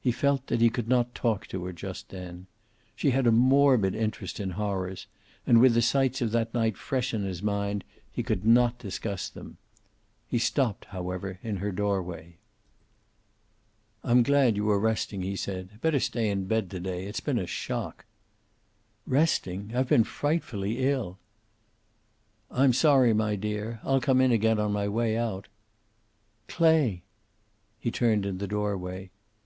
[0.00, 2.46] He felt that he could not talk to her just then.
[2.96, 5.06] She had a morbid interest in horrors,
[5.46, 9.28] and with the sights of that night fresh in his mind he could not discuss
[9.28, 9.58] them.
[10.26, 12.38] He stopped, however, in her doorway.
[14.02, 17.04] "I'm glad you are resting," he said, "Better stay in bed to day.
[17.04, 18.06] It's been a shock."
[19.06, 19.72] "Resting!
[19.74, 21.18] I've been frightfully ill."
[22.50, 23.78] "I'm sorry, my dear.
[23.84, 25.48] I'll come in again on my way out."
[26.48, 27.02] "Clay!"
[27.78, 29.10] He turned in the doorway.